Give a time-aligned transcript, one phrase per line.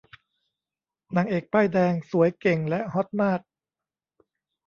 [1.15, 3.41] นางเอกป้ายแดง สวย เก่ง และฮอตมาก